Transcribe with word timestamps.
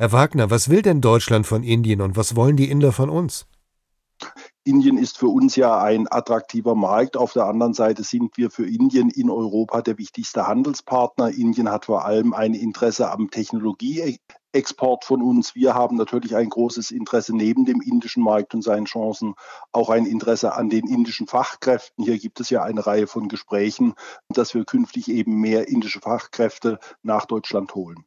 Herr 0.00 0.12
Wagner, 0.12 0.48
was 0.48 0.70
will 0.70 0.80
denn 0.80 1.02
Deutschland 1.02 1.46
von 1.46 1.62
Indien 1.62 2.00
und 2.00 2.16
was 2.16 2.34
wollen 2.34 2.56
die 2.56 2.70
Inder 2.70 2.90
von 2.90 3.10
uns? 3.10 3.44
Indien 4.64 4.96
ist 4.96 5.18
für 5.18 5.28
uns 5.28 5.56
ja 5.56 5.78
ein 5.78 6.10
attraktiver 6.10 6.74
Markt. 6.74 7.18
Auf 7.18 7.34
der 7.34 7.44
anderen 7.44 7.74
Seite 7.74 8.02
sind 8.02 8.38
wir 8.38 8.50
für 8.50 8.66
Indien 8.66 9.10
in 9.10 9.28
Europa 9.28 9.82
der 9.82 9.98
wichtigste 9.98 10.46
Handelspartner. 10.46 11.32
Indien 11.32 11.70
hat 11.70 11.84
vor 11.84 12.06
allem 12.06 12.32
ein 12.32 12.54
Interesse 12.54 13.10
am 13.10 13.30
Technologieexport 13.30 15.04
von 15.04 15.20
uns. 15.20 15.54
Wir 15.54 15.74
haben 15.74 15.96
natürlich 15.96 16.34
ein 16.34 16.48
großes 16.48 16.92
Interesse 16.92 17.36
neben 17.36 17.66
dem 17.66 17.82
indischen 17.82 18.22
Markt 18.22 18.54
und 18.54 18.62
seinen 18.62 18.86
Chancen 18.86 19.34
auch 19.70 19.90
ein 19.90 20.06
Interesse 20.06 20.54
an 20.54 20.70
den 20.70 20.88
indischen 20.88 21.26
Fachkräften. 21.26 22.06
Hier 22.06 22.18
gibt 22.18 22.40
es 22.40 22.48
ja 22.48 22.62
eine 22.62 22.86
Reihe 22.86 23.06
von 23.06 23.28
Gesprächen, 23.28 23.92
dass 24.30 24.54
wir 24.54 24.64
künftig 24.64 25.10
eben 25.10 25.42
mehr 25.42 25.68
indische 25.68 26.00
Fachkräfte 26.00 26.78
nach 27.02 27.26
Deutschland 27.26 27.74
holen. 27.74 28.06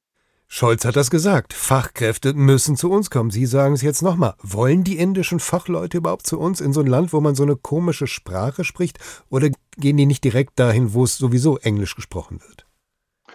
Scholz 0.55 0.85
hat 0.85 0.95
das 0.95 1.09
gesagt. 1.09 1.51
Fachkräfte 1.51 2.35
müssen 2.35 2.75
zu 2.75 2.91
uns 2.91 3.09
kommen. 3.09 3.31
Sie 3.31 3.47
sagen 3.47 3.73
es 3.73 3.81
jetzt 3.81 4.03
nochmal. 4.03 4.35
Wollen 4.43 4.83
die 4.83 4.99
indischen 4.99 5.39
Fachleute 5.39 5.97
überhaupt 5.97 6.27
zu 6.27 6.39
uns 6.39 6.61
in 6.61 6.73
so 6.73 6.81
ein 6.81 6.85
Land, 6.85 7.11
wo 7.11 7.21
man 7.21 7.33
so 7.33 7.41
eine 7.41 7.55
komische 7.55 8.05
Sprache 8.05 8.63
spricht? 8.63 8.99
Oder 9.31 9.49
gehen 9.77 9.97
die 9.97 10.05
nicht 10.05 10.23
direkt 10.23 10.59
dahin, 10.59 10.93
wo 10.93 11.05
es 11.05 11.17
sowieso 11.17 11.57
Englisch 11.57 11.95
gesprochen 11.95 12.39
wird? 12.47 12.67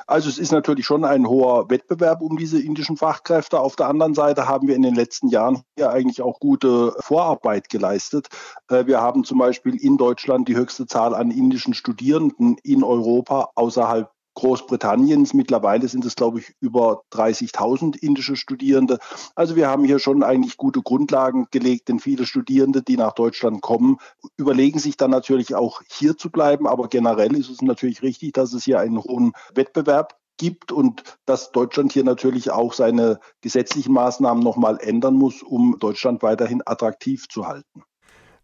Also 0.06 0.28
es 0.28 0.38
ist 0.38 0.52
natürlich 0.52 0.86
schon 0.86 1.04
ein 1.04 1.26
hoher 1.26 1.68
Wettbewerb 1.68 2.22
um 2.22 2.36
diese 2.36 2.62
indischen 2.62 2.96
Fachkräfte. 2.96 3.58
Auf 3.58 3.74
der 3.74 3.88
anderen 3.88 4.14
Seite 4.14 4.46
haben 4.46 4.68
wir 4.68 4.76
in 4.76 4.82
den 4.82 4.94
letzten 4.94 5.26
Jahren 5.26 5.62
hier 5.76 5.90
eigentlich 5.90 6.22
auch 6.22 6.38
gute 6.38 6.94
Vorarbeit 7.00 7.68
geleistet. 7.68 8.28
Äh, 8.68 8.86
wir 8.86 9.00
haben 9.00 9.24
zum 9.24 9.38
Beispiel 9.38 9.74
in 9.74 9.96
Deutschland 9.96 10.46
die 10.46 10.54
höchste 10.54 10.86
Zahl 10.86 11.16
an 11.16 11.32
indischen 11.32 11.74
Studierenden 11.74 12.58
in 12.62 12.84
Europa 12.84 13.50
außerhalb 13.56 14.08
Großbritanniens. 14.38 15.34
Mittlerweile 15.34 15.88
sind 15.88 16.04
es, 16.04 16.14
glaube 16.14 16.38
ich, 16.38 16.54
über 16.60 17.02
30.000 17.12 17.98
indische 17.98 18.36
Studierende. 18.36 19.00
Also 19.34 19.56
wir 19.56 19.68
haben 19.68 19.82
hier 19.82 19.98
schon 19.98 20.22
eigentlich 20.22 20.56
gute 20.56 20.80
Grundlagen 20.80 21.48
gelegt, 21.50 21.88
denn 21.88 21.98
viele 21.98 22.24
Studierende, 22.24 22.80
die 22.80 22.96
nach 22.96 23.14
Deutschland 23.14 23.62
kommen, 23.62 23.96
überlegen 24.36 24.78
sich 24.78 24.96
dann 24.96 25.10
natürlich 25.10 25.56
auch 25.56 25.82
hier 25.90 26.16
zu 26.16 26.30
bleiben. 26.30 26.68
Aber 26.68 26.86
generell 26.86 27.34
ist 27.34 27.50
es 27.50 27.62
natürlich 27.62 28.02
richtig, 28.02 28.32
dass 28.34 28.52
es 28.52 28.62
hier 28.62 28.78
einen 28.78 28.98
hohen 28.98 29.32
Wettbewerb 29.54 30.16
gibt 30.36 30.70
und 30.70 31.02
dass 31.26 31.50
Deutschland 31.50 31.92
hier 31.92 32.04
natürlich 32.04 32.52
auch 32.52 32.74
seine 32.74 33.18
gesetzlichen 33.40 33.92
Maßnahmen 33.92 34.40
nochmal 34.40 34.78
ändern 34.80 35.14
muss, 35.14 35.42
um 35.42 35.80
Deutschland 35.80 36.22
weiterhin 36.22 36.62
attraktiv 36.64 37.28
zu 37.28 37.48
halten. 37.48 37.82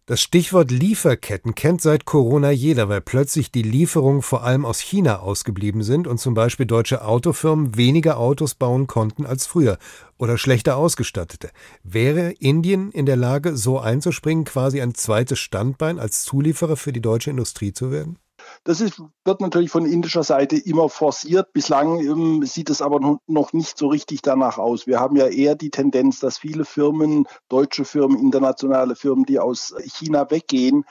Das 0.06 0.20
Stichwort 0.20 0.70
Lieferketten 0.70 1.55
kennt 1.55 1.80
seit 1.80 2.05
Corona 2.05 2.50
jeder, 2.50 2.91
weil 2.91 3.00
plötzlich 3.00 3.50
die 3.50 3.62
Lieferungen 3.62 4.20
vor 4.20 4.44
allem 4.44 4.66
aus 4.66 4.78
China 4.78 5.20
ausgeblieben 5.20 5.83
sind 5.83 6.06
und 6.06 6.19
zum 6.19 6.34
Beispiel 6.34 6.66
deutsche 6.66 7.06
Autofirmen 7.06 7.74
weniger 7.78 8.19
Autos 8.19 8.55
bauen 8.55 8.86
konnten 8.86 9.24
als 9.24 9.46
früher 9.46 9.78
oder 10.19 10.36
schlechter 10.36 10.77
ausgestattete. 10.77 11.48
Wäre 11.84 12.33
Indien 12.33 12.91
in 12.92 13.06
der 13.06 13.16
Lage, 13.16 13.56
so 13.56 13.78
einzuspringen, 13.78 14.44
quasi 14.44 14.83
ein 14.83 14.94
zweites 14.94 15.38
Standbein 15.38 15.98
als 15.98 16.24
Zulieferer 16.24 16.77
für 16.77 16.92
die 16.92 17.00
deutsche 17.00 17.30
Industrie 17.30 17.72
zu 17.72 17.91
werden? 17.91 18.18
Das 18.64 18.80
ist, 18.80 19.00
wird 19.24 19.40
natürlich 19.40 19.70
von 19.70 19.84
indischer 19.84 20.22
Seite 20.22 20.56
immer 20.56 20.88
forciert. 20.88 21.52
Bislang 21.52 22.00
ähm, 22.00 22.42
sieht 22.44 22.70
es 22.70 22.80
aber 22.80 23.18
noch 23.26 23.52
nicht 23.52 23.76
so 23.76 23.88
richtig 23.88 24.22
danach 24.22 24.58
aus. 24.58 24.86
Wir 24.86 25.00
haben 25.00 25.16
ja 25.16 25.26
eher 25.26 25.54
die 25.54 25.70
Tendenz, 25.70 26.18
dass 26.20 26.38
viele 26.38 26.64
Firmen, 26.64 27.26
deutsche 27.48 27.84
Firmen, 27.84 28.18
internationale 28.18 28.96
Firmen, 28.96 29.26
die 29.26 29.38
aus 29.38 29.74
China 29.84 30.30
weggehen, 30.30 30.84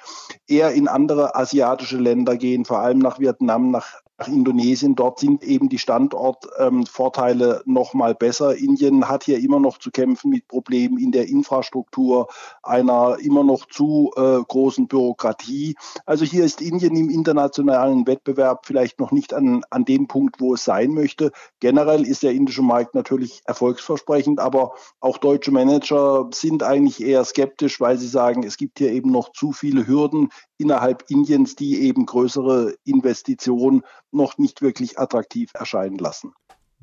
eher 0.47 0.71
in 0.73 0.87
andere 0.87 1.35
asiatische 1.35 1.97
Länder 1.97 2.37
gehen, 2.37 2.63
vor 2.63 2.79
allem 2.79 2.99
nach 2.99 3.19
Vietnam, 3.19 3.71
nach 3.71 3.83
nach 3.83 4.02
Indonesien. 4.27 4.95
Dort 4.95 5.19
sind 5.19 5.43
eben 5.43 5.69
die 5.69 5.79
Standortvorteile 5.79 7.63
ähm, 7.65 7.73
noch 7.73 7.93
mal 7.93 8.13
besser. 8.13 8.55
Indien 8.55 9.09
hat 9.09 9.23
hier 9.23 9.39
immer 9.39 9.59
noch 9.59 9.79
zu 9.79 9.91
kämpfen 9.91 10.29
mit 10.29 10.47
Problemen 10.47 10.97
in 10.97 11.11
der 11.11 11.27
Infrastruktur, 11.27 12.27
einer 12.61 13.17
immer 13.19 13.43
noch 13.43 13.65
zu 13.67 14.11
äh, 14.15 14.39
großen 14.47 14.87
Bürokratie. 14.87 15.75
Also 16.05 16.25
hier 16.25 16.45
ist 16.45 16.61
Indien 16.61 16.95
im 16.95 17.09
internationalen 17.09 18.05
Wettbewerb 18.05 18.65
vielleicht 18.65 18.99
noch 18.99 19.11
nicht 19.11 19.33
an, 19.33 19.63
an 19.69 19.83
dem 19.83 20.07
Punkt, 20.07 20.39
wo 20.39 20.53
es 20.53 20.63
sein 20.63 20.91
möchte. 20.91 21.31
Generell 21.59 22.05
ist 22.05 22.23
der 22.23 22.31
indische 22.31 22.61
Markt 22.61 22.93
natürlich 22.95 23.41
erfolgsversprechend, 23.45 24.39
aber 24.39 24.73
auch 24.99 25.17
deutsche 25.17 25.51
Manager 25.51 26.29
sind 26.33 26.61
eigentlich 26.61 27.01
eher 27.03 27.25
skeptisch, 27.25 27.81
weil 27.81 27.97
sie 27.97 28.07
sagen, 28.07 28.43
es 28.43 28.57
gibt 28.57 28.77
hier 28.77 28.91
eben 28.91 29.11
noch 29.11 29.31
zu 29.31 29.51
viele 29.51 29.87
Hürden 29.87 30.29
innerhalb 30.57 31.03
Indiens, 31.09 31.55
die 31.55 31.81
eben 31.81 32.05
größere 32.05 32.75
Investitionen 32.85 33.83
noch 34.13 34.37
nicht 34.37 34.61
wirklich 34.61 34.99
attraktiv 34.99 35.51
erscheinen 35.53 35.97
lassen. 35.97 36.33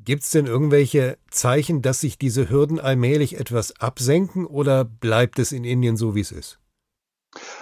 Gibt 0.03 0.23
es 0.23 0.31
denn 0.31 0.47
irgendwelche 0.47 1.17
Zeichen, 1.29 1.81
dass 1.81 1.99
sich 1.99 2.17
diese 2.17 2.49
Hürden 2.49 2.79
allmählich 2.79 3.39
etwas 3.39 3.79
absenken 3.79 4.47
oder 4.47 4.83
bleibt 4.83 5.37
es 5.37 5.51
in 5.51 5.63
Indien 5.63 5.95
so, 5.95 6.15
wie 6.15 6.21
es 6.21 6.31
ist? 6.31 6.59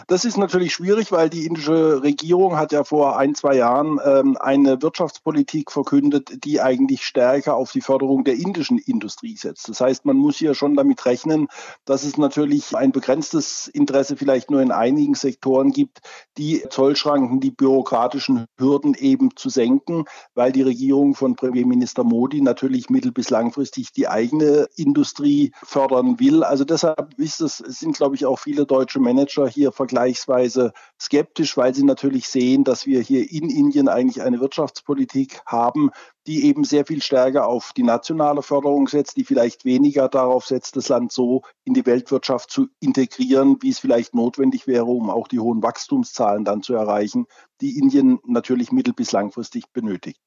Das 0.09 0.25
ist 0.25 0.37
natürlich 0.37 0.73
schwierig, 0.73 1.11
weil 1.11 1.29
die 1.29 1.45
indische 1.45 2.01
Regierung 2.01 2.57
hat 2.57 2.71
ja 2.71 2.83
vor 2.83 3.17
ein, 3.19 3.35
zwei 3.35 3.55
Jahren 3.55 3.99
ähm, 4.03 4.37
eine 4.39 4.81
Wirtschaftspolitik 4.81 5.71
verkündet, 5.71 6.43
die 6.43 6.59
eigentlich 6.59 7.05
stärker 7.05 7.55
auf 7.55 7.71
die 7.71 7.81
Förderung 7.81 8.23
der 8.23 8.33
indischen 8.33 8.79
Industrie 8.79 9.37
setzt. 9.37 9.69
Das 9.69 9.79
heißt, 9.81 10.05
man 10.05 10.17
muss 10.17 10.37
hier 10.37 10.55
schon 10.55 10.75
damit 10.75 11.05
rechnen, 11.05 11.47
dass 11.85 12.03
es 12.03 12.17
natürlich 12.17 12.75
ein 12.75 12.91
begrenztes 12.91 13.67
Interesse 13.67 14.17
vielleicht 14.17 14.49
nur 14.49 14.63
in 14.63 14.71
einigen 14.71 15.13
Sektoren 15.13 15.71
gibt, 15.71 15.99
die 16.39 16.65
Zollschranken, 16.67 17.39
die 17.39 17.51
bürokratischen 17.51 18.45
Hürden 18.57 18.95
eben 18.95 19.35
zu 19.35 19.49
senken, 19.49 20.05
weil 20.33 20.51
die 20.51 20.63
Regierung 20.63 21.13
von 21.13 21.35
Premierminister 21.35 22.03
Modi 22.03 22.41
natürlich 22.41 22.89
mittel- 22.89 23.11
bis 23.11 23.29
langfristig 23.29 23.93
die 23.93 24.07
eigene 24.07 24.67
Industrie 24.75 25.51
fördern 25.63 26.19
will. 26.19 26.43
Also 26.43 26.65
deshalb 26.65 27.13
ist 27.17 27.41
es, 27.41 27.57
sind, 27.57 27.95
glaube 27.95 28.15
ich, 28.15 28.25
auch 28.25 28.39
viele 28.39 28.65
deutsche 28.65 28.99
Manager 28.99 29.47
hier 29.47 29.59
hier 29.59 29.71
vergleichsweise 29.99 30.71
skeptisch, 30.99 31.57
weil 31.57 31.75
sie 31.75 31.83
natürlich 31.83 32.29
sehen, 32.29 32.63
dass 32.63 32.85
wir 32.85 33.01
hier 33.01 33.29
in 33.29 33.49
Indien 33.49 33.89
eigentlich 33.89 34.21
eine 34.21 34.39
Wirtschaftspolitik 34.39 35.41
haben, 35.45 35.91
die 36.25 36.45
eben 36.45 36.63
sehr 36.63 36.85
viel 36.85 37.01
stärker 37.01 37.47
auf 37.47 37.73
die 37.75 37.83
nationale 37.83 38.41
Förderung 38.41 38.87
setzt, 38.87 39.17
die 39.17 39.25
vielleicht 39.25 39.65
weniger 39.65 40.07
darauf 40.07 40.45
setzt, 40.45 40.77
das 40.77 40.87
Land 40.87 41.11
so 41.11 41.41
in 41.65 41.73
die 41.73 41.85
Weltwirtschaft 41.85 42.49
zu 42.49 42.67
integrieren, 42.79 43.57
wie 43.61 43.69
es 43.69 43.79
vielleicht 43.79 44.15
notwendig 44.15 44.67
wäre, 44.67 44.85
um 44.85 45.09
auch 45.09 45.27
die 45.27 45.39
hohen 45.39 45.61
Wachstumszahlen 45.61 46.45
dann 46.45 46.61
zu 46.63 46.73
erreichen, 46.73 47.25
die 47.59 47.77
Indien 47.77 48.19
natürlich 48.25 48.71
mittel- 48.71 48.93
bis 48.93 49.11
langfristig 49.11 49.65
benötigt. 49.73 50.21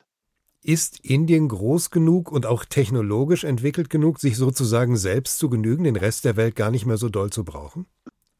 Ist 0.64 1.00
Indien 1.00 1.48
groß 1.48 1.90
genug 1.90 2.30
und 2.30 2.46
auch 2.46 2.64
technologisch 2.64 3.42
entwickelt 3.42 3.90
genug, 3.90 4.20
sich 4.20 4.36
sozusagen 4.36 4.96
selbst 4.96 5.38
zu 5.38 5.48
genügen, 5.50 5.84
den 5.84 5.96
Rest 5.96 6.24
der 6.24 6.36
Welt 6.36 6.54
gar 6.54 6.70
nicht 6.70 6.86
mehr 6.86 6.98
so 6.98 7.08
doll 7.08 7.30
zu 7.30 7.42
brauchen? 7.42 7.86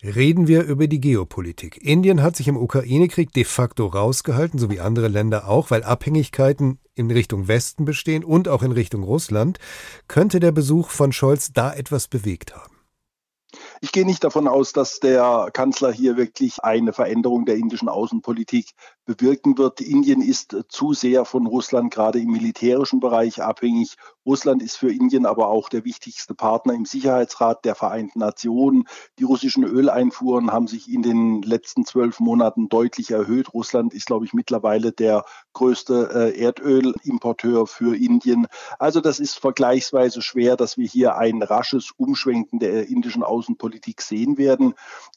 Reden 0.04 0.48
wir 0.48 0.64
über 0.64 0.88
die 0.88 1.00
Geopolitik. 1.00 1.76
Indien 1.80 2.24
hat 2.24 2.34
sich 2.34 2.48
im 2.48 2.56
Ukraine-Krieg 2.56 3.32
de 3.32 3.44
facto 3.44 3.86
rausgehalten, 3.86 4.58
so 4.58 4.68
wie 4.68 4.80
andere 4.80 5.06
Länder 5.06 5.46
auch, 5.46 5.70
weil 5.70 5.84
Abhängigkeiten 5.84 6.80
in 6.96 7.08
Richtung 7.08 7.46
Westen 7.46 7.84
bestehen 7.84 8.24
und 8.24 8.48
auch 8.48 8.64
in 8.64 8.72
Richtung 8.72 9.04
Russland. 9.04 9.60
Könnte 10.08 10.40
der 10.40 10.50
Besuch 10.50 10.90
von 10.90 11.12
Scholz 11.12 11.52
da 11.52 11.72
etwas 11.72 12.08
bewegt 12.08 12.52
haben? 12.56 12.72
Ich 13.80 13.92
gehe 13.92 14.06
nicht 14.06 14.24
davon 14.24 14.48
aus, 14.48 14.72
dass 14.72 14.98
der 14.98 15.50
Kanzler 15.52 15.92
hier 15.92 16.16
wirklich 16.16 16.64
eine 16.64 16.92
Veränderung 16.92 17.44
der 17.44 17.56
indischen 17.56 17.88
Außenpolitik 17.88 18.70
bewirken 19.04 19.58
wird. 19.58 19.80
Indien 19.80 20.22
ist 20.22 20.56
zu 20.68 20.94
sehr 20.94 21.24
von 21.24 21.46
Russland 21.46 21.92
gerade 21.92 22.18
im 22.18 22.30
militärischen 22.30 23.00
Bereich 23.00 23.42
abhängig. 23.42 23.96
Russland 24.24 24.62
ist 24.62 24.76
für 24.76 24.92
Indien 24.92 25.26
aber 25.26 25.48
auch 25.48 25.68
der 25.68 25.84
wichtigste 25.84 26.34
Partner 26.34 26.74
im 26.74 26.84
Sicherheitsrat 26.84 27.64
der 27.64 27.74
Vereinten 27.74 28.20
Nationen. 28.20 28.84
Die 29.18 29.24
russischen 29.24 29.64
Öleinfuhren 29.64 30.52
haben 30.52 30.68
sich 30.68 30.90
in 30.92 31.02
den 31.02 31.42
letzten 31.42 31.84
zwölf 31.84 32.20
Monaten 32.20 32.68
deutlich 32.68 33.10
erhöht. 33.10 33.52
Russland 33.52 33.94
ist, 33.94 34.06
glaube 34.06 34.24
ich, 34.24 34.32
mittlerweile 34.32 34.92
der 34.92 35.24
größte 35.54 36.10
äh, 36.14 36.40
Erdölimporteur 36.40 37.66
für 37.66 37.96
Indien. 37.96 38.46
Also 38.78 39.00
das 39.00 39.18
ist 39.18 39.38
vergleichsweise 39.38 40.22
schwer, 40.22 40.56
dass 40.56 40.78
wir 40.78 40.86
hier 40.86 41.16
ein 41.16 41.42
rasches 41.42 41.90
Umschwenken 41.96 42.60
der 42.60 42.88
indischen 42.88 43.22
Außenpolitik 43.22 44.02
sehen 44.02 44.38
werden. 44.38 44.74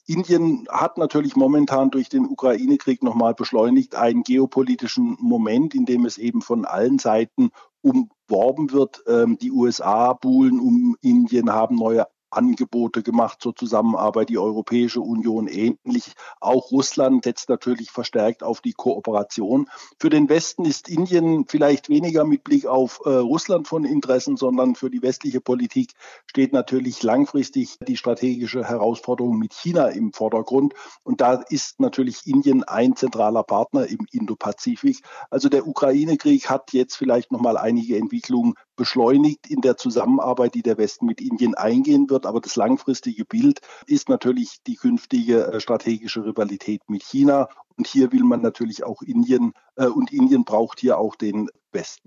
Indien 0.08 0.68
hat 0.70 0.98
natürlich 0.98 1.36
momentan 1.36 1.92
durch 1.92 2.10
den 2.10 2.26
Ukraine-Krieg 2.26 3.04
nochmal 3.04 3.34
beschleunigt 3.34 3.96
einen 3.96 4.24
geopolitischen 4.24 5.18
Moment, 5.20 5.76
in 5.76 5.86
dem 5.86 6.06
es 6.06 6.18
eben 6.18 6.42
von 6.42 6.66
allen 6.66 7.00
Seiten 7.00 7.52
umworben 7.86 8.72
wird. 8.72 9.04
Ähm, 9.08 9.38
die 9.38 9.52
USA 9.52 10.14
buhlen 10.14 10.60
um 10.60 10.98
Indien, 11.02 11.52
haben 11.52 11.76
neue 11.76 12.08
Angebote 12.30 13.04
gemacht 13.04 13.42
zur 13.42 13.56
Zusammenarbeit, 13.56 14.30
die 14.30 14.38
Europäische 14.38 15.02
Union 15.02 15.48
ähnlich. 15.48 16.14
Auch 16.40 16.72
Russland 16.72 17.24
setzt 17.24 17.50
natürlich 17.50 17.92
verstärkt 17.92 18.44
auf 18.44 18.62
die 18.62 18.74
Kooperation. 18.74 19.70
Für 20.00 20.10
den 20.10 20.30
Westen 20.30 20.66
ist 20.66 20.90
Indien 20.90 21.46
vielleicht 21.48 21.90
weniger 21.90 22.26
mit 22.26 22.44
Blick 22.44 22.66
auf 22.66 23.02
äh, 23.06 23.10
Russland 23.10 23.68
von 23.68 23.86
Interessen, 23.86 24.38
sondern 24.38 24.76
für 24.76 24.90
die 24.90 25.02
westliche 25.02 25.42
Politik 25.42 25.94
steht 26.26 26.54
natürlich 26.54 27.02
langfristig 27.04 27.78
die 27.88 27.98
strategische 27.98 28.68
Herausforderung 28.68 29.38
mit 29.38 29.54
China 29.54 29.88
im 29.88 30.14
Vordergrund. 30.14 30.74
Und 31.04 31.22
da 31.22 31.44
ist 31.50 31.80
natürlich 31.80 32.26
Indien 32.26 32.64
ein 32.64 32.96
zentraler 32.96 33.44
Partner 33.44 33.88
im 33.88 34.06
Indopazifik. 34.12 35.02
Also 35.30 35.50
der 35.50 35.68
Ukraine-Krieg 35.68 36.50
hat 36.50 36.74
jetzt 36.74 36.96
vielleicht 36.96 37.32
noch 37.32 37.40
mal 37.40 37.58
einige 37.58 37.98
Entwicklungen 37.98 38.56
beschleunigt 38.76 39.48
in 39.50 39.62
der 39.62 39.78
Zusammenarbeit, 39.78 40.56
die 40.56 40.64
der 40.64 40.78
Westen 40.78 41.06
mit 41.06 41.22
Indien 41.22 41.56
eingehen 41.56 42.10
wird. 42.10 42.26
Aber 42.26 42.42
das 42.42 42.56
langfristige 42.56 43.26
Bild 43.26 43.62
ist 43.88 44.10
natürlich 44.10 44.62
die 44.68 44.76
künftige 44.76 45.48
äh, 45.48 45.60
strategische 45.60 46.26
Rivalität 46.26 46.82
mit 46.90 47.04
China. 47.04 47.50
Und 47.78 47.88
hier 47.88 48.12
will 48.12 48.24
man 48.24 48.42
natürlich 48.42 48.84
auch 48.84 49.02
Indien, 49.02 49.54
äh, 49.76 49.88
und 49.88 50.12
Indien 50.12 50.46
braucht 50.46 50.80
hier 50.80 50.98
auch 50.98 51.16
den 51.16 51.50
Westen. 51.72 52.04